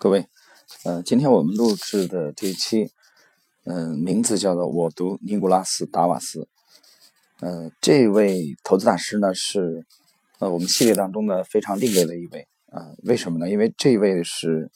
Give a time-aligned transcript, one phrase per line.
[0.00, 0.28] 各位，
[0.84, 2.92] 呃，今天我们录制的这一期，
[3.64, 6.42] 嗯，名字叫做《我读尼古拉斯·达瓦斯》。
[7.40, 9.84] 呃，这位投资大师呢是
[10.38, 12.94] 呃我们系列当中的非常另类的一位啊。
[13.02, 13.50] 为什么呢？
[13.50, 14.70] 因为这位是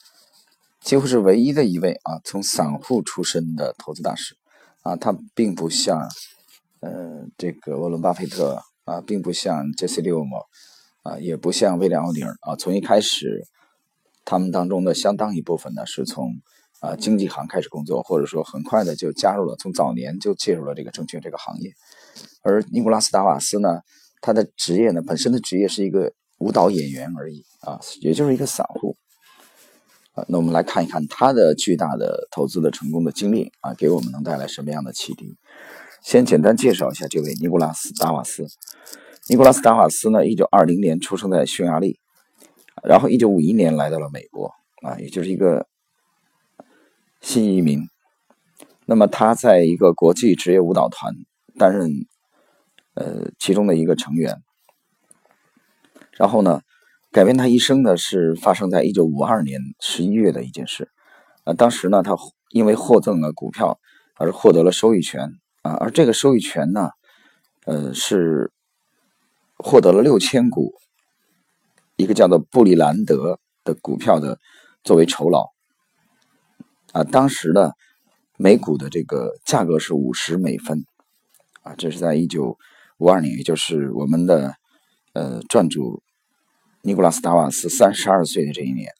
[0.81, 4.35] 几乎是唯一的一位啊，从散户出身的投资大师
[4.81, 4.97] 啊。
[4.97, 6.01] 他并不像
[6.81, 10.45] 呃这个沃伦·巴菲特啊，并不像杰西·利欧莫
[11.03, 13.47] 啊，也不像威廉·奥尼尔啊，从一开始。
[14.25, 16.33] 他们当中的相当一部分呢，是从
[16.79, 21.71] 啊经纪行开始工作，或者说很快的就加入了，从早年就介入了这个证券这个行业。
[22.43, 23.81] 而尼古拉斯·达瓦斯呢，
[24.21, 28.95] 他的职业呢，本身的职业是一个舞蹈演员而已啊，也就是一个散户
[30.13, 30.25] 啊。
[30.27, 35.37] 那我们来看一看他的巨大的投资的成功的经历啊，给我们能带来什么样的启迪？
[36.03, 38.45] 先简单介绍一下这位尼古拉斯·达瓦斯。
[39.29, 41.99] 尼古拉斯·达瓦斯呢，一九二零年出生在匈牙利。
[42.81, 45.67] 然后，一九五一年来到了美国，啊，也就是一个
[47.21, 47.81] 新移民。
[48.85, 51.13] 那么他在一个国际职业舞蹈团
[51.57, 51.89] 担任
[52.95, 54.41] 呃其中的一个成员。
[56.11, 56.61] 然后呢，
[57.11, 60.89] 改变他一生的是发生在一九五二年十一月的一件事。
[61.45, 62.15] 啊，当时呢，他
[62.49, 63.79] 因为获赠了股票
[64.15, 65.29] 而获得了收益权
[65.61, 66.89] 啊，而这个收益权呢，
[67.65, 68.51] 呃，是
[69.57, 70.73] 获得了六千股。
[71.95, 74.39] 一个叫做布里兰德的股票的
[74.83, 75.51] 作为酬劳
[76.91, 77.73] 啊，当时的
[78.37, 80.85] 每股的这个价格是五十美分
[81.61, 82.57] 啊，这是在一九
[82.97, 84.55] 五二年，也就是我们的
[85.13, 86.01] 呃传主
[86.81, 88.91] 尼古拉斯达瓦斯三十二岁的这一年。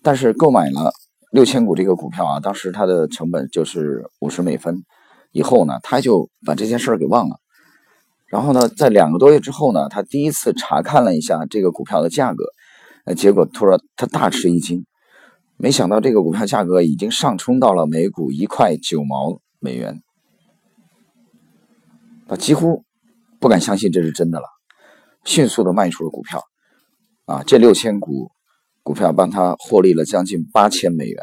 [0.00, 0.92] 但是购买了
[1.30, 4.84] 六千股这个股票啊，当时它的成本就是五十美分，
[5.32, 7.40] 以后呢，他就把这件事儿给忘了。
[8.32, 12.44] 然后呢，在两个多月之后呢，他第一次查看了一下这个股票的价格，
[13.04, 14.86] 呃，结果突然他大吃一惊，
[15.58, 20.02] 没想到这个股票价格已经上冲到了每股一块九毛美元，
[22.26, 22.84] 他几乎
[23.38, 24.46] 不敢相信这是真的了，
[25.26, 26.42] 迅速的卖出了股票，
[27.26, 28.30] 啊，这六千股
[28.82, 31.22] 股票帮他获利了将近八千美元，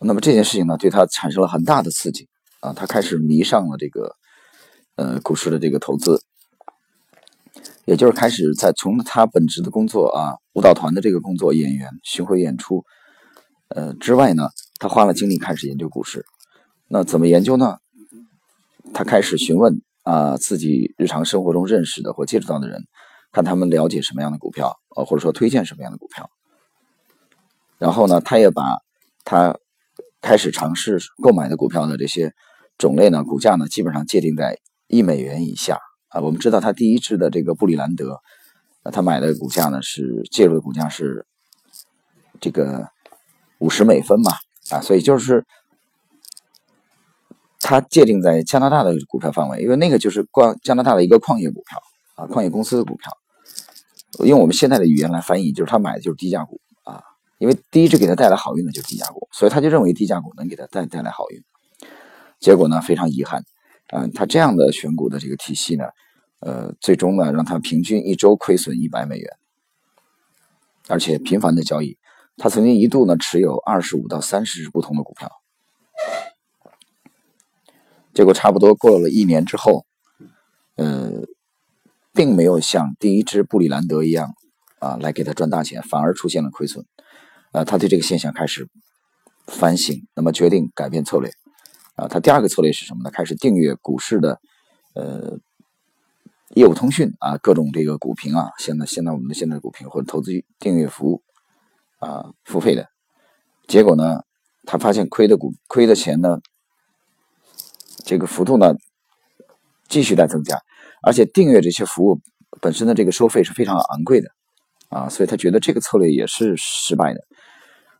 [0.00, 2.28] 那么这件事情呢，对他产生了很大的刺激，
[2.60, 4.14] 啊，他开始迷上了这个。
[4.98, 6.20] 呃，股市的这个投资，
[7.84, 12.84] 也就是开始在从他本职的工作啊，舞蹈团的这个工作，演员巡回演出，
[13.68, 14.48] 呃之外呢，
[14.80, 16.26] 他花了精力开始研究股市。
[16.88, 17.76] 那怎么研究呢？
[18.92, 22.84] 他开始询问啊自己日常生活中认识的或接触到的人，
[23.30, 26.28] 看他们了解什么样的股票，呃或者说推荐什么样的股票。
[27.78, 28.64] 然后呢，他也把
[29.24, 29.56] 他
[30.20, 32.32] 开始尝试购买的股票的这些
[32.78, 34.58] 种类呢，股价呢，基本上界定在。
[34.88, 35.78] 一美元以下
[36.08, 38.20] 啊，我们知道他第一支的这个布里兰德，
[38.82, 41.26] 啊，他买的股价呢是介入的股价是
[42.40, 42.88] 这个
[43.58, 44.32] 五十美分嘛
[44.70, 45.44] 啊，所以就是
[47.60, 51.78] 他界定在加拿大的股票范围，因为那个就是关加拿大的一个矿业股票
[52.14, 53.12] 啊，矿业公司的股票，
[54.24, 57.02] 用我们现在的语言来翻译，就是他买的就是低价股啊，
[57.36, 61.42] 因为第一支给他带来好运的就是低价股，所以他就认为低价股能给他带带来好运，
[62.40, 63.44] 结果呢非常遗憾。
[63.90, 65.84] 嗯，他这样的选股的这个体系呢，
[66.40, 69.36] 呃，最终呢让他平均一周亏损一百美元，
[70.88, 71.96] 而且频繁的交易，
[72.36, 75.30] 他曾经一度呢持有二十五到三十只不同的股票，
[78.12, 79.86] 结果差不多过了一年之后，
[80.76, 81.22] 呃，
[82.12, 84.34] 并没有像第一支布里兰德一样
[84.80, 86.84] 啊来给他赚大钱，反而出现了亏损，
[87.52, 88.68] 呃，他对这个现象开始
[89.46, 91.32] 反省，那么决定改变策略。
[91.98, 93.10] 啊，他第二个策略是什么呢？
[93.10, 94.40] 开始订阅股市的，
[94.94, 95.36] 呃，
[96.54, 101.24] 业务通讯啊，各种这个股评啊，现在现在我们的现在的股评或者投资订阅服务
[101.98, 102.88] 啊，付费的。
[103.66, 104.22] 结果呢，
[104.64, 106.38] 他发现亏的股亏的钱呢，
[108.04, 108.76] 这个幅度呢
[109.88, 110.56] 继续在增加，
[111.02, 112.20] 而且订阅这些服务
[112.60, 114.30] 本身的这个收费是非常昂贵的
[114.88, 117.20] 啊，所以他觉得这个策略也是失败的，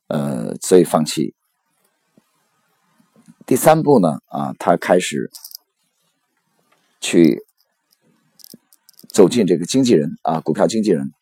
[0.06, 1.34] 呃，所以放弃。
[3.48, 5.30] 第三步呢，啊，他开始
[7.00, 7.42] 去
[9.08, 11.14] 走进这个经纪人啊，股票经纪人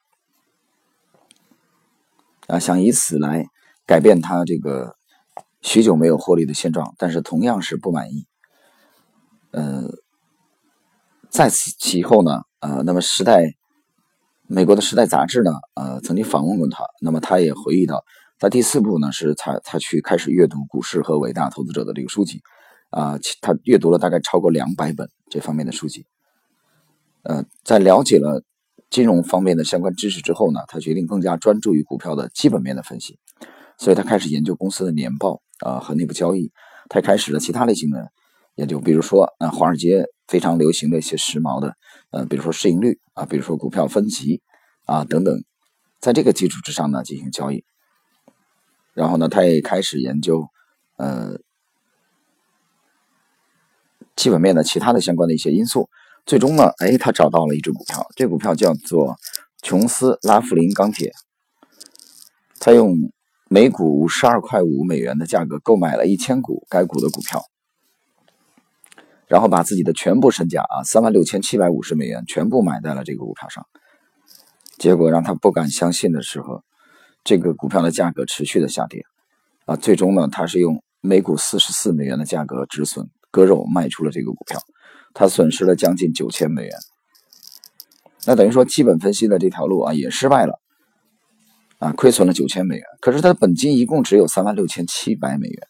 [2.48, 3.46] 啊，想以此来
[3.86, 4.96] 改变他这个
[5.62, 8.26] 许久没有获利的现状，但是同样是不满意。
[9.52, 9.84] 呃，
[11.30, 13.54] 在此其后呢，呃，那么时代
[14.48, 18.04] 美国的时代杂志呢，呃，曾经访问过他，那么他也回忆到。
[18.38, 22.42] 他第四步呢，是他他去开始阅读股市和伟大投资者的这个书籍，
[22.90, 26.04] 啊，他阅读了大概超过两百本这方面的书籍，
[27.22, 28.42] 呃，在了解了
[28.90, 33.18] 金融方面的相关知识之后呢，他决定更加专注于股票的基本面的分析，
[33.78, 36.52] 所以他开始研究公司的年报啊和内部交易，
[36.88, 38.10] 他开始了其他类型的
[38.56, 41.74] 研究，比如说啊华尔街非常流行的一些时髦的，
[42.10, 44.42] 呃比如说市盈率啊，比如说股票分级
[44.84, 45.42] 啊等等，
[46.00, 47.64] 在这个基础之上呢进行交易，
[48.96, 50.48] 然后呢他也开始研究
[50.96, 51.36] 呃
[54.16, 55.90] 基本面的其他的相关的一些因素。
[56.24, 59.16] 最终呢，哎，他找到了一只股票，这股票叫做
[59.62, 61.12] 琼斯拉夫林钢铁。
[62.58, 62.96] 他用
[63.48, 67.44] 每股五十二块五美元的价格购买了一千股该股的股票，
[69.28, 73.64] 然后把自己的全部身价啊三万六千七百五十美元全部买在了这个股票上。
[74.78, 76.64] 结果让他不敢相信的时候，
[77.26, 79.04] 这个股票的价格持续的下跌
[79.64, 84.60] 啊，最终呢，他是用每股四十四美元的价格止损割肉卖出了这个股票。
[85.12, 86.72] 他损失了将近九千美元，
[88.26, 90.60] 那等于说基本分析的这条路啊也失败了，
[91.78, 92.84] 啊亏损了九千美元。
[93.00, 95.68] 可是他的本金一共只有三万六千七百美元，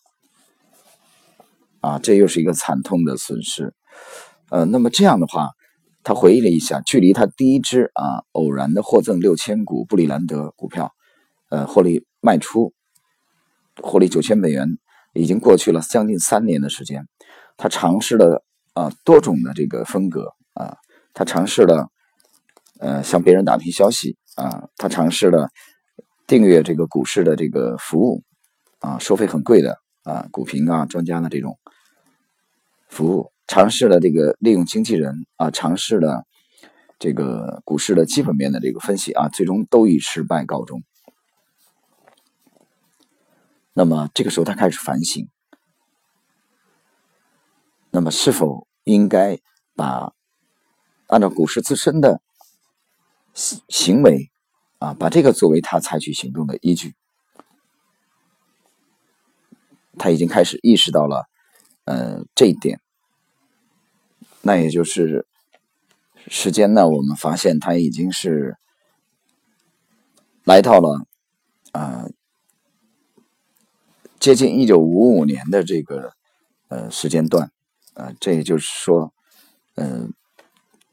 [1.81, 3.73] 啊这又是一个惨痛的损失。
[4.51, 5.53] 呃，那么这样的话，
[6.03, 10.93] 他回忆了一下，距离他第一支啊偶然的获赠六千股布里兰德股票，
[11.51, 12.73] 呃获利卖出，
[13.83, 14.79] 获利九千美元，
[15.13, 17.07] 已经过去了将近三年的时间。
[17.57, 18.43] 他尝试了。
[18.77, 20.77] 啊，多种的这个风格啊，
[21.15, 21.89] 他尝试了，
[22.79, 25.49] 呃，向别人打听消息啊，他尝试了
[26.27, 28.23] 订阅这个股市的这个服务
[28.81, 31.59] 啊，收费很贵的啊，股评啊，专家的这种
[32.91, 36.25] 服务，尝试了这个利用经纪人啊，尝试了
[36.99, 40.83] 这个股市的基本面的这个分析啊，最终都以失败告终。
[43.79, 45.29] 那么这个时候，他开始反省。
[47.91, 49.39] 那么，是否应该
[49.75, 50.15] 把
[51.09, 52.23] 按照股市自身的
[53.35, 54.31] 行行为
[54.79, 56.95] 啊，把这个作为他采取行动的依据？
[59.99, 61.29] 他已经开始意识到了，
[61.85, 62.81] 呃，这一点。
[64.41, 65.27] 那也就是
[66.29, 68.57] 时间呢，我们发现他已经是
[70.45, 71.07] 来到了
[71.73, 72.07] 啊，
[74.19, 76.13] 接近一九五五年的这个
[76.69, 77.51] 呃时间段。
[77.95, 79.13] 呃，这也就是说，
[79.77, 80.13] 嗯，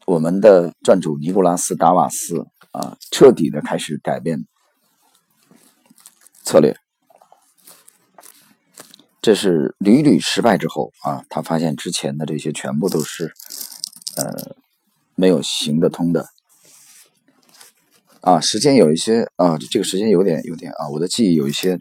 [0.05, 4.45] 我们的传主尼古拉斯·达瓦斯啊，彻底的开始改变
[6.43, 6.77] 策略。
[9.21, 13.33] 这是屡屡失败之后啊，他发现之前的这些全部都是
[14.15, 14.55] 呃
[15.15, 16.29] 没有行得通的。
[18.21, 21.77] 啊，时间有一些啊，这个时间有点有点啊，我的记忆有一些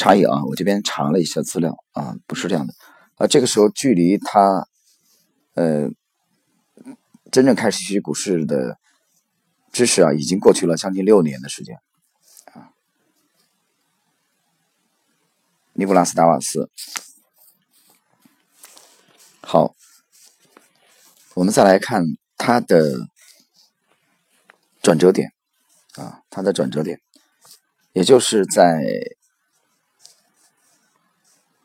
[0.00, 2.72] 差异啊，我这边查了一下资料啊，不是这样的。
[3.16, 4.66] 啊，这个时候距离他，
[5.52, 5.90] 呃，
[7.30, 8.78] 真正开始学习股市的
[9.70, 11.76] 知识啊，已经过去了将近六年的时间。
[12.54, 12.72] 啊，
[15.74, 16.70] 尼古拉斯·达瓦斯。
[19.42, 19.74] 好，
[21.34, 22.02] 我们再来看
[22.38, 23.06] 他的
[24.80, 25.30] 转折点，
[25.96, 26.98] 啊，他的转折点，
[27.92, 28.82] 也就是在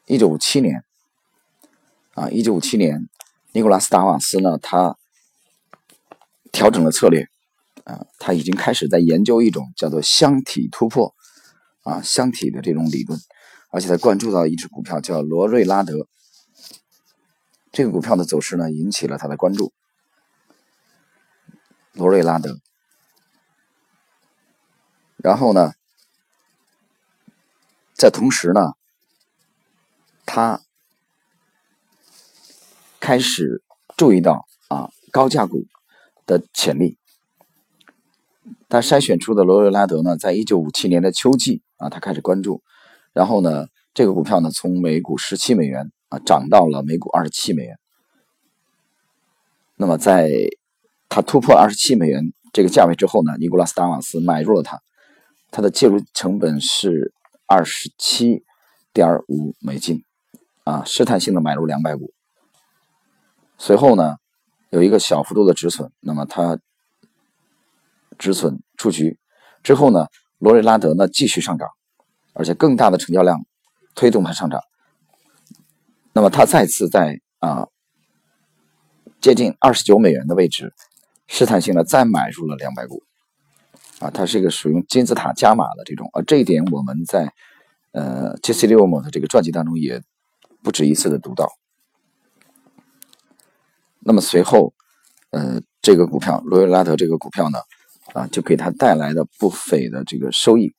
[0.06, 0.84] 一九五七年。
[2.14, 3.10] 啊，一九五七年，
[3.52, 4.98] 尼古拉斯·达瓦斯呢，他
[6.54, 7.28] 调整了策略，
[7.84, 11.14] 啊，他已经开始在研究一种叫做箱体突破，
[11.84, 13.20] 啊，箱体的这种理论，
[13.70, 16.08] 而且他关注到一只股票叫罗瑞拉德，
[17.74, 19.74] 这个股票的走势呢，引起了他的关注。
[21.92, 22.62] 罗瑞拉德，
[25.18, 25.74] 然后呢，
[27.94, 28.75] 在同时呢，
[30.36, 30.60] 他。
[33.00, 33.62] 开始
[33.96, 35.66] 注意到啊高价股
[36.26, 36.98] 的潜力，
[38.68, 42.64] 他筛选出的罗瑞拉德呢，在一九五七年的秋季啊，他开始关注，
[43.14, 47.78] 然后呢，这个股票呢从每股十七美元啊涨到了每股二十七美元。
[49.76, 50.32] 那么在
[51.08, 54.82] 他突破二十七美元这个价位之后呢，尼古拉斯达瓦斯买入了它，
[55.52, 57.14] 它的介入成本是
[57.46, 58.44] 二十七
[58.92, 60.04] 点五美金
[60.66, 62.14] 啊，试探性的买入两百股。
[63.58, 64.18] 随后呢，
[64.72, 66.60] 有一个小幅度的止损，那么它
[68.18, 69.18] 止损出局
[69.64, 70.08] 之后呢，
[70.40, 71.70] 罗瑞拉德呢继续上涨，
[72.34, 73.46] 而且更大的成交量
[73.94, 74.60] 推动它上涨。
[76.14, 77.68] 那么它再次在啊
[79.22, 80.74] 接近二十九美元的位置
[81.28, 83.04] 试探性的再买入了两百股，
[84.00, 87.32] 啊，它是一个使用金字塔加码的这种，而这一点我们在
[87.92, 90.02] 呃杰西·利欧姆的这个传记当中也
[90.66, 91.48] 不止一次的读到。
[94.00, 94.74] 那么随后，
[95.30, 97.60] 呃，这个股票罗伊拉德这个股票呢，
[98.16, 100.74] 啊，就给他带来了不菲的这个收益。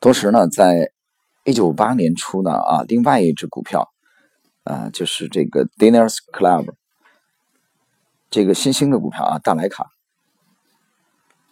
[0.00, 0.90] 同时呢，在
[1.44, 3.88] 一九五八年初呢，啊，另外一只股票，
[4.64, 6.74] 啊，就是这个 Diners Club，
[8.30, 9.92] 这个新兴的股票啊，大莱卡，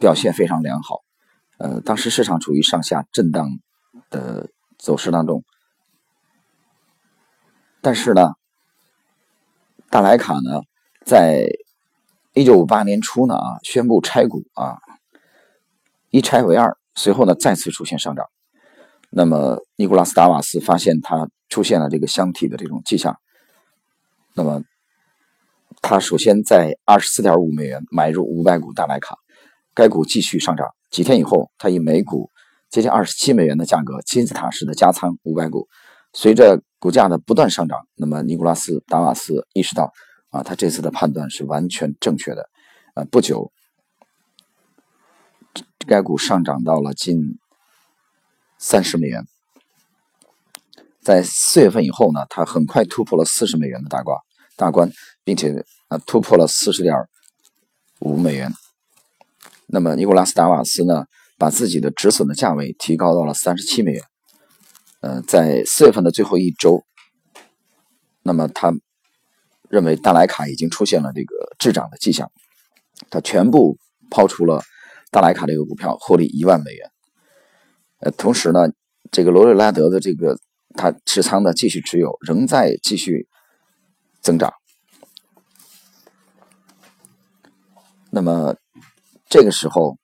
[0.01, 1.05] 表现非常良好。
[1.59, 3.49] 呃，当时市场处于上下震荡
[4.11, 5.45] 的走势当中，
[7.87, 8.33] 但是呢，
[9.91, 10.63] 大莱卡呢，
[11.05, 11.47] 在
[12.35, 14.79] 一九五八年初呢啊，宣布拆股啊，
[16.11, 18.27] 一拆为二，随后呢再次出现上涨。
[19.09, 23.21] 那么尼古拉斯达瓦斯发现它出现了这个箱体的这种迹象，
[24.35, 24.63] 那么
[25.81, 29.17] 他首先在二十四点五美元买入五百股大莱卡，
[29.75, 30.67] 该股继续上涨。
[30.91, 32.33] 几天以后，他以每股
[32.69, 35.69] 接近二十七美元的价格金字塔式的加仓五百股。
[36.19, 39.93] 随着股价的不断上涨，那么尼古拉斯达瓦斯意识到。
[40.31, 42.49] 啊，他这次的判断是完全正确的。
[42.95, 43.53] 呃，不久，
[45.87, 47.39] 该股上涨到了近
[48.59, 49.25] 三十美元。
[51.01, 54.19] 在四月份以后呢，它很快突破了四十美元的大关，
[54.57, 54.91] 大关，
[55.23, 56.95] 并且呃突破了四十点
[58.01, 58.53] 五美元。
[59.67, 61.05] 那么尼古拉斯达瓦斯呢，
[61.39, 64.03] 把自己的止损的价位提高到了三十七美元。
[65.07, 66.83] 呃，在四月份的最后一周，
[68.23, 68.75] 那么他。
[69.69, 72.31] 认为大莱卡已经出现了这个滞涨的迹象，
[73.11, 73.77] 他全部
[74.09, 74.63] 抛出了
[75.11, 76.89] 大莱卡这个股票，获利一万美元。
[77.99, 78.71] 呃，同时呢，
[79.11, 80.39] 这个罗瑞拉德的这个
[80.77, 83.27] 他持仓的继续持有，仍在继续
[84.21, 84.53] 增长。
[88.11, 88.55] 那么
[89.29, 89.99] 这个时候，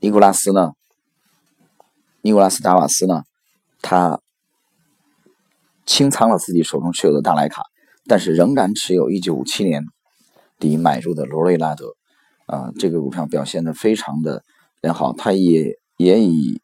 [0.00, 0.72] 尼古拉斯呢，
[2.22, 3.24] 尼古拉斯达瓦斯呢，
[3.82, 4.20] 他。
[5.86, 7.62] 清仓了自己手中持有的大莱卡，
[8.06, 9.84] 但是仍然持有1957年
[10.58, 11.94] 底买入的罗瑞拉德，
[12.44, 14.44] 啊，这个股票表现的非常的
[14.82, 16.60] 良好，他也也以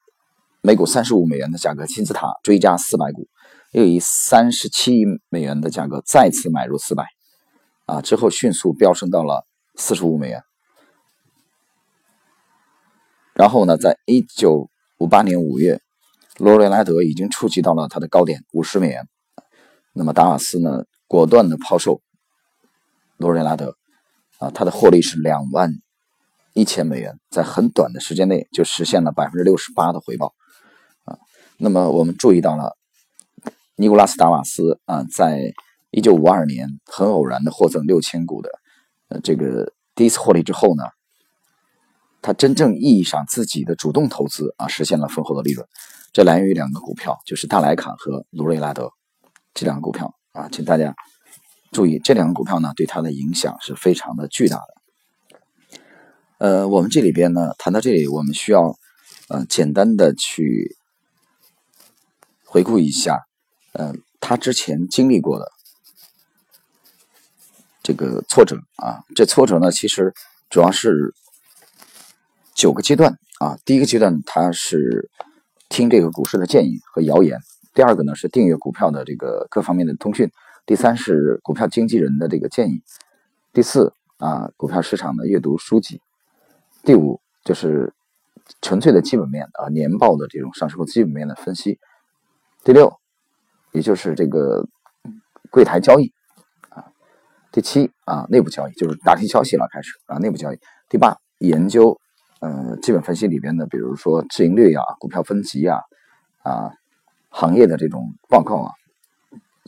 [0.61, 3.27] 每股35美元的价格金字塔追加400股，
[3.73, 7.07] 又以37美元的价格再次买入400，
[7.87, 9.47] 啊，之后迅速飙升到了
[9.79, 10.43] 45美元，
[13.33, 14.69] 然后呢，在一九
[15.05, 15.83] 五八年5月，
[16.39, 19.07] 罗瑞拉德已经触及到了它的高点50美元。
[19.93, 22.01] 那么达瓦斯呢，果断的抛售
[23.19, 23.77] 罗瑞拉德，
[24.39, 25.75] 啊，他的获利是两万
[26.55, 30.33] 一千美元，在很短的时间内就实现了百分之六十八的回报，
[31.05, 31.19] 啊，
[31.59, 32.75] 那么我们注意到了
[33.77, 35.53] 尼古拉斯达瓦斯啊，在
[35.91, 38.49] 一九五二年很偶然的获赠六千股的
[39.11, 40.85] 呃这个第一次获利之后呢，
[42.25, 45.69] 他真正意义上自己的主动投资啊，实现了丰厚的利润，
[46.11, 48.90] 这来源于两个股票，就是大莱卡和卢瑞拉德。
[49.52, 50.95] 这两个股票啊，请大家
[51.71, 55.78] 注意，这两个股票呢，对他的影响是非常的巨大的。
[56.38, 58.75] 呃，我们这里边呢，谈到这里，我们需要
[59.28, 60.78] 呃简单的去
[62.47, 63.21] 回顾一下，
[63.75, 65.52] 呃，他之前经历过的
[67.83, 70.14] 这个挫折啊，这挫折呢，其实
[70.49, 71.14] 主要是
[72.64, 73.59] 九个阶段啊。
[73.66, 75.11] 第一个阶段，他是
[75.68, 77.38] 听这个股市的建议和谣言。
[77.75, 80.30] 第二个呢是订阅股票的这个各方面的通讯，
[80.64, 82.80] 第三是股票经纪人的这个建议，
[83.52, 86.00] 第四啊股票市场的阅读书籍，
[86.85, 87.92] 第五就是
[88.62, 91.78] 纯粹的基本面啊年报的这种上市后基本面的分析，
[92.64, 92.90] 第六
[93.73, 94.66] 也就是这个
[95.50, 96.11] 柜台交易
[96.71, 96.87] 啊，
[97.52, 102.00] 第七啊内部交易就是打听消息了开始啊内部交易，第八研究
[102.41, 105.81] 呃基本分析里边的比如说市盈率啊股票分级呀
[106.43, 106.71] 啊。
[107.37, 108.71] 行业的这种报告啊，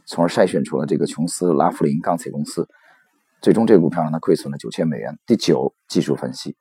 [0.06, 2.68] 从而筛选出了这个琼斯拉夫林钢铁公司，
[3.42, 5.18] 最终这个股票让它亏损了九千美元。
[5.26, 6.54] 第九，技术分析，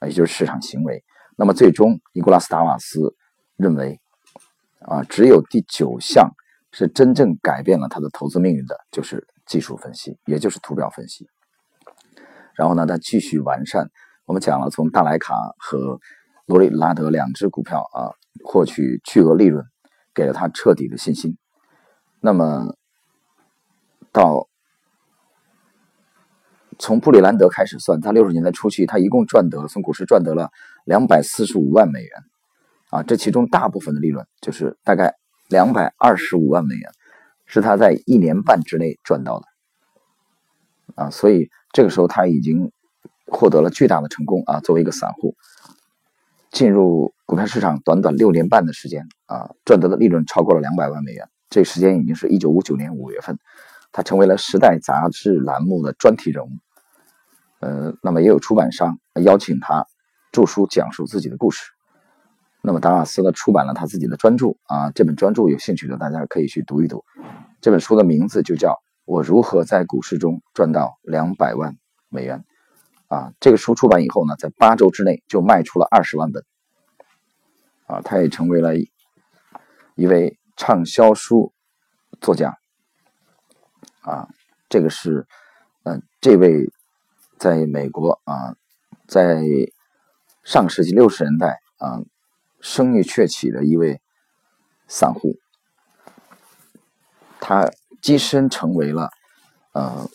[0.00, 1.04] 啊，也就是市场行为。
[1.36, 3.14] 那么最终，尼古拉斯达瓦斯
[3.56, 4.00] 认为，
[4.80, 6.28] 啊，只有第九项
[6.72, 11.28] 是真正改变了他的投资命运的，就是技术分析，也就是图表分析。
[12.56, 13.88] 然后呢，他继续完善。
[14.26, 16.00] 我们讲了，从大莱卡和
[16.46, 18.12] 罗里拉德两只股票啊，
[18.44, 19.64] 获取巨额利润。
[20.16, 21.36] 给了他彻底的信心。
[22.20, 22.76] 那么，
[24.12, 24.46] 到
[26.78, 30.52] 从布里兰德开始算，他六十年代初期，他一共赚得从股市赚得了
[30.84, 32.10] 两百四十五万美元，
[32.90, 35.16] 啊，这其中大部分的利润就是大概
[35.48, 36.88] 两百二十五万美元，
[37.44, 39.46] 是他在一年半之内赚到的，
[40.94, 42.70] 啊，所以这个时候他已经
[43.26, 45.34] 获得了巨大的成功啊，作为一个散户。
[46.50, 51.28] 进入股票市场短短六年半的时间啊，赚得的利润超过了两百万美元。
[51.50, 53.38] 这时间已经是一九五九年五月份，
[53.90, 56.50] 他成为了《时代》杂志栏目的专题人物。
[57.58, 59.86] 呃，那么也有出版商邀请他
[60.30, 61.64] 著书讲述自己的故事。
[62.62, 67.04] 那么达瓦斯呢出版了他自己的专著啊，这本专著有兴趣的大家可以去读一读。
[67.60, 68.70] 这本书的名字就叫
[69.06, 71.76] 《我如何在股市中赚到两百万
[72.08, 72.38] 美元》
[73.14, 73.32] 啊。
[73.40, 76.44] 这个书出版以后呢，在八周之内就卖出了二十万本
[77.86, 78.74] 啊，他也成为了
[79.94, 81.52] 一位畅销书
[82.20, 82.58] 作家
[84.00, 84.28] 啊。
[84.68, 85.26] 这个是
[85.84, 86.72] 嗯，这位
[87.38, 88.56] 在美国啊，
[89.06, 89.42] 在
[90.42, 92.00] 上世纪六十年代啊。
[92.60, 94.00] 声誉鹊起的一位
[94.88, 95.34] 散户，
[97.38, 99.10] 他跻身成为了
[99.72, 100.08] 呃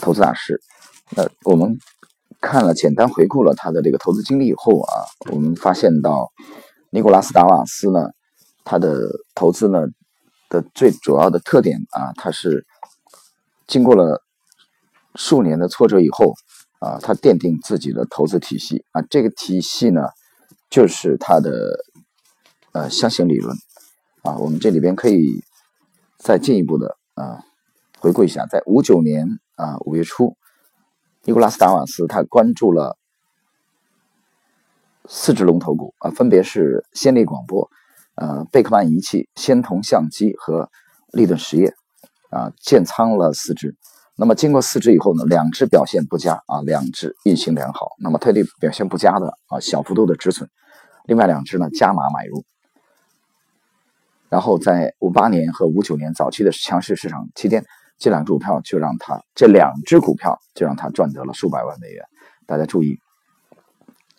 [0.00, 0.60] 投资大师。
[1.16, 1.76] 那我们
[2.44, 4.92] 看了简单回顾了他的这个投资经历以后啊，
[5.32, 6.30] 我们发现到
[6.90, 8.10] 尼古拉斯达瓦斯呢，
[8.64, 9.86] 他的投资呢
[10.50, 12.66] 的最主要的特点啊，他是
[13.66, 14.22] 经过了
[15.14, 16.34] 数年的挫折以后
[16.80, 20.02] 啊，他奠定自己的投资体系啊，这个体系呢。
[20.70, 21.84] 就是他的
[22.72, 23.56] 呃箱型理论
[24.22, 25.40] 啊，我们这里边可以
[26.18, 27.38] 再进一步的啊
[28.00, 29.24] 回顾一下，在五九年
[29.54, 30.36] 啊五月初，
[31.26, 32.98] 尼古拉斯达瓦斯他关注了
[35.08, 37.70] 四只龙头股啊，分别是先力广播、
[38.16, 40.68] 呃贝克曼仪器、仙童相机和
[41.12, 41.72] 利顿实业
[42.28, 43.74] 啊，建仓了四只。
[44.16, 47.92] 那么经过四只以后呢，两只表现不佳啊，两只运行良好。
[47.98, 50.50] 那么它对表现不佳的啊，小幅度的止损。
[51.04, 52.44] 另外两只呢，加码买入，
[54.28, 57.64] 然后在五八年和五九年早期的强势市场期间，
[58.04, 62.04] 这两只股票就让它这两只股票就让它赚得了数百万美元。
[62.46, 62.98] 大家注意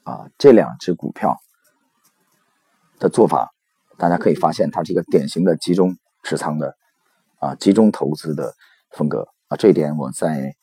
[0.04, 1.38] 啊，这两只股票
[2.98, 3.51] 的做法，
[3.96, 6.75] 大家可以发现它是一个典型的集中持仓的
[7.38, 8.56] 啊，集中投资的
[8.89, 9.56] 风格啊。
[9.56, 10.56] 这一点我在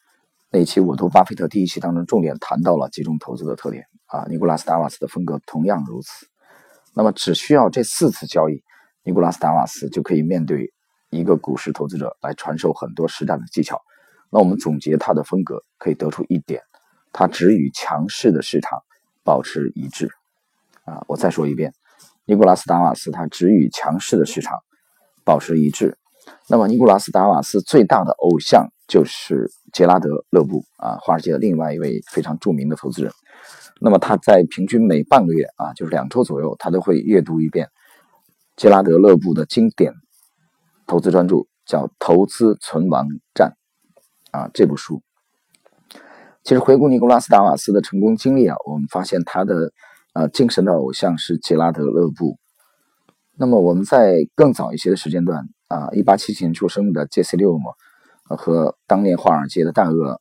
[0.50, 3.85] 那期我读巴菲特第一期当中重点谈到了集中投资的特点。
[4.07, 6.26] 啊，尼古拉斯达瓦斯的风格同样如此。
[6.93, 8.64] 那么，只需要这四次交易，
[9.05, 10.73] 尼古拉斯达瓦斯就可以面对
[11.12, 13.81] 一个股市投资者来传授很多实战的技巧。
[14.31, 16.62] 那我们总结他的风格，可以得出一点：
[17.12, 18.81] 他只与强势的市场
[19.22, 20.11] 保持一致。
[20.85, 21.72] 啊，我再说一遍，
[22.25, 24.59] 尼古拉斯达瓦斯他只与强势的市场
[25.22, 25.96] 保持一致。
[26.48, 33.12] 那么，尼古拉斯达瓦斯最大的偶像就是杰拉德·勒布啊，华尔街的另外一位非常著名的投资人。
[33.81, 37.68] 那么他在平均每半个月啊，就是两周左右，他都会阅读一遍
[38.57, 39.92] 杰拉德·勒布的经典
[40.87, 43.55] 投资专著，叫《投资存亡战》
[44.38, 44.51] 啊。
[44.53, 45.03] 这部书
[46.42, 49.73] 其实回顾尼古拉斯·达瓦斯的成功经历啊，我们发现他的
[50.12, 52.38] 呃精神的偶像是杰拉德·勒布。
[53.35, 57.71] 那么我们在更早一些的时间段啊，一八七七年出生的杰西·利厄姆
[58.37, 60.21] 和当年华尔街的大鳄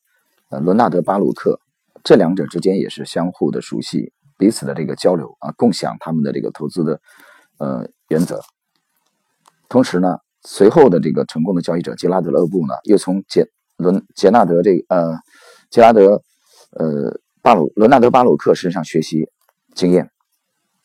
[0.50, 1.60] 呃伦纳德·巴鲁克。
[2.04, 7.00] 这两者之间也是相互的熟悉，彼此的这个交流啊，共享他们的这个投资的
[7.60, 8.42] 呃原则。
[9.70, 15.18] 同时呢，随后的这个成功的交易者杰拉德·勒布呢，又从杰伦杰纳德这个呃
[15.70, 16.22] 杰拉德
[16.72, 19.30] 呃巴鲁伦纳德巴鲁克身上学习
[19.74, 20.10] 经验，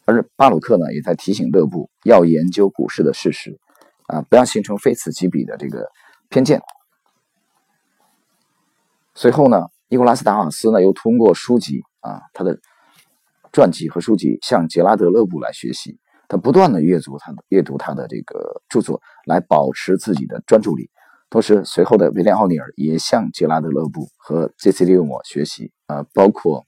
[0.05, 3.59] 而巴鲁克呢，也在提醒勒布要研究股市的事实
[4.09, 5.89] 啊，不要形成非此即彼的这个
[6.29, 6.61] 偏见。
[9.15, 9.67] 随后呢。
[9.89, 12.59] 尼古拉斯达瓦斯呢，又通过书籍啊，他的
[13.53, 15.97] 传记和书籍，向杰拉德勒布来学习。
[16.29, 20.91] 他不断的阅读他的阅读他的这个著作，来保持自己的专注力。
[21.29, 24.85] 同时，随后的威廉奥尼尔也向杰拉德勒布和 J.C.
[24.85, 26.65] 利莫学习啊，包括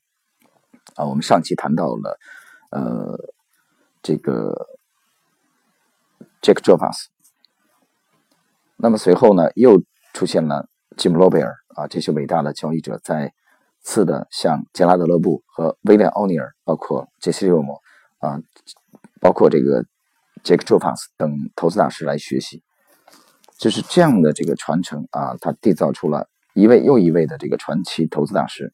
[0.97, 2.19] 啊，我们上期谈到了
[2.71, 3.17] 呃
[4.03, 4.67] 这个
[6.43, 7.07] Jack Jonas。
[8.77, 11.55] 那么随后呢，又出现了吉姆罗贝尔。
[11.77, 13.33] 啊，这些伟大的交易者再
[13.83, 17.81] 次的向杰拉德勒布和威廉奥尼尔，包括杰西·利莫
[18.19, 18.41] 啊，
[19.21, 19.85] 包括这个
[20.43, 22.63] 杰克·卓法斯等投资大师来学习，
[23.59, 28.73] 就是这样的这个传承啊，他缔造出了一位又一位的这个传奇投资大师。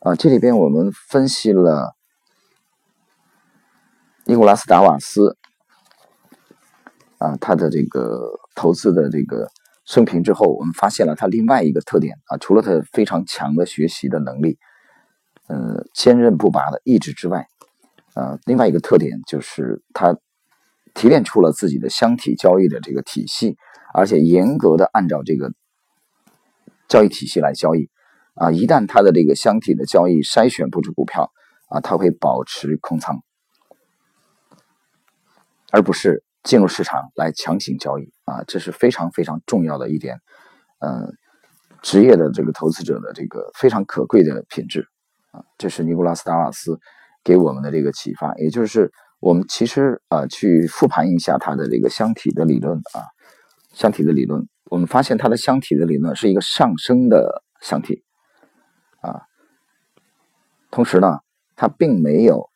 [0.00, 1.94] 啊，这里边我们分析了
[4.24, 5.36] 尼古拉斯·达瓦斯
[7.18, 9.50] 啊，他的这个投资的这个。
[9.88, 14.58] 生平之后，我们发现了他另外一个特点啊，除了他非常强的学习的能力，
[15.46, 17.46] 呃，坚韧不拔的意志之外，
[18.16, 20.16] 呃，另外一个特点就是他
[20.94, 23.56] 提炼出了自己的箱体交易的这个体系，
[23.94, 25.52] 而且严格的按照这个
[26.88, 27.88] 交易体系来交易
[28.34, 28.50] 啊。
[28.50, 31.30] 一旦他的这个箱体的交易筛选不出股票
[31.68, 33.22] 啊，他会保持空仓，
[35.70, 36.24] 而不是。
[36.46, 40.20] 进入市场来强行交易啊，这是非常非常重要的一点。
[40.78, 41.12] 嗯，
[41.82, 44.86] 职业的这个投资者的这个非常可贵的品质
[45.32, 46.78] 啊，这是尼古拉斯达瓦斯
[47.26, 48.32] 给我们的这个启发。
[48.36, 53.02] 也就是我们其实啊去复盘一下他的这个箱体的理论啊，
[53.74, 58.04] 箱体的理论，我们发现他的箱体的理论是一个上升的箱体
[59.00, 59.22] 啊，
[60.70, 61.18] 同时呢，
[61.56, 62.48] 他并没有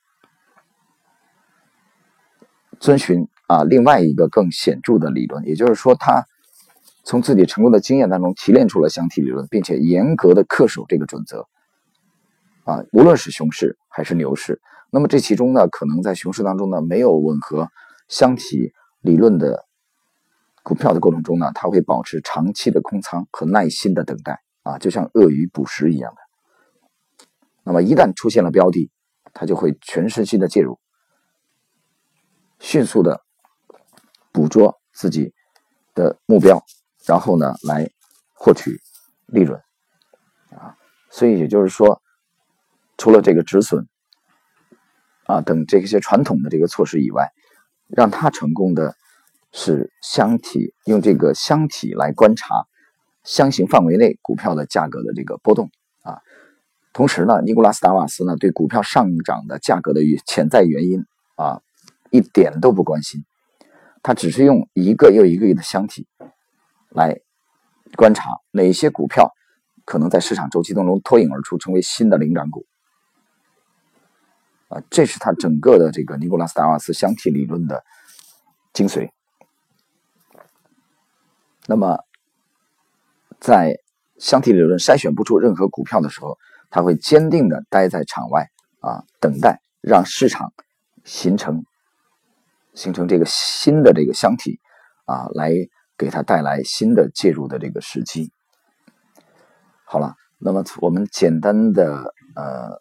[2.79, 6.25] 遵循啊另外一个更显著的理论，也就是说他。
[7.03, 11.49] 从自己成功的经验当中提炼出了箱体理论，并且严格的恪守这个准则，
[12.71, 14.61] 啊，无论是熊市还是牛市，
[14.93, 17.69] 那么这其中呢，可能在熊市当中呢，没有吻合
[18.07, 19.65] 箱体理论的
[20.63, 27.27] 股票的过程中呢，它会保持长期的空仓和耐心的等待，啊，就像鳄鱼捕食一样的。
[27.65, 28.89] 那么一旦出现了标的，
[29.33, 30.79] 它就会全身心的介入，
[32.61, 33.21] 迅速的
[34.31, 35.35] 捕捉自己
[35.95, 36.63] 的目标。
[37.05, 37.91] 然后呢，来
[38.35, 38.79] 获取
[39.27, 39.59] 利润
[40.51, 40.77] 啊，
[41.11, 42.01] 所以也就是说，
[43.01, 43.89] 除了这个止损
[45.25, 47.31] 啊等这些传统的这个措施以外，
[47.89, 48.95] 让他成功的
[49.53, 52.67] 是箱体，用这个箱体来观察
[53.25, 55.71] 箱型范围内股票的价格的这个波动
[56.03, 56.21] 啊。
[56.93, 61.63] 同时呢，尼古拉斯达瓦斯呢对股票上涨的价格的潜在原因啊
[62.11, 63.25] 一点都不关心，
[64.03, 66.07] 他只是用一个又一个亿的箱体。
[66.91, 67.19] 来
[67.97, 69.33] 观察哪些股票
[69.87, 72.67] 可能在市场周期当中脱颖而出，成为新的领涨股
[74.71, 74.81] 啊！
[74.89, 77.85] 这是他整个的这个尼古拉斯达瓦斯箱体理论的
[78.73, 79.11] 精髓。
[81.67, 81.99] 那么，
[83.39, 83.77] 在
[84.17, 86.39] 箱体理论筛选不出任何股票的时候，
[86.71, 88.49] 他会坚定的待在场外
[88.81, 90.55] 啊，等待让市场
[91.05, 91.65] 形成
[92.73, 94.59] 形成这个新的这个箱体
[95.05, 95.53] 啊来。
[96.01, 98.33] 给他带来新的介入的这个时机。
[99.85, 102.81] 好了，那么我们简单的呃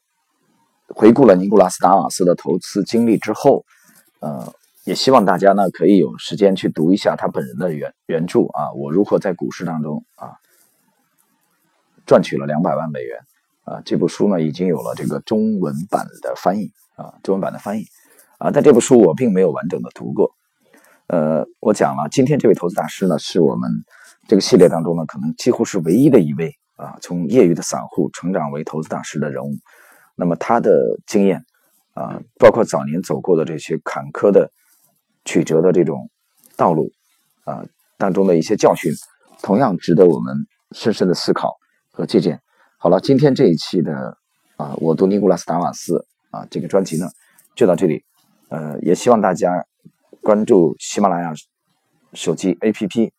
[0.96, 3.64] 回顾了尼古拉斯达瓦斯的投资经历之后，
[4.20, 4.54] 呃，
[4.86, 10.34] 也希望大家呢可以有时间去读一下他本人的原原著啊，我如何在股市当中啊
[12.06, 13.20] 赚取了两百万美元
[13.66, 13.82] 啊。
[13.86, 17.86] 这部书呢已经有了这个中文版的翻译啊，中文版的翻译
[18.40, 20.32] 啊，但这部书我并没有完整的读过。
[21.08, 23.70] 呃，我讲了，今天这位投资大师呢，是我们
[24.28, 29.54] 这个系列当中呢，可能几乎是唯一的一位啊，从业余的散户成长为投资大师的人物。
[30.20, 31.44] 那么他的经验
[31.94, 34.52] 啊，包括早年走过的这些坎坷的
[35.26, 36.10] 曲折的这种
[36.58, 36.92] 道路
[37.46, 37.66] 啊
[37.98, 38.92] 当中的一些教训，
[39.42, 41.56] 同样值得我们深深的思考
[41.92, 42.40] 和借鉴。
[42.78, 44.18] 好了，今天这一期的
[44.58, 47.08] 啊，我读尼古拉斯达瓦斯啊这个专辑呢，
[47.56, 48.04] 就到这里。
[48.50, 49.66] 呃，也希望大家。
[50.22, 51.34] 关注喜马拉雅
[52.14, 53.10] 手机 APP，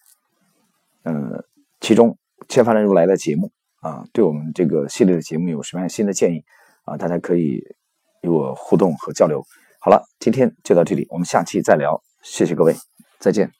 [1.03, 1.43] 呃，
[1.81, 6.45] 其中千帆人如来的节目啊，对我们这个系列的节目有什么样新的建议
[6.91, 6.97] 啊？
[6.97, 7.63] 大家可以
[8.23, 9.43] 与我互动和交流。
[9.81, 12.75] 好了，今天就到这里，我们下期再聊，谢谢各位，
[13.19, 13.60] 再见。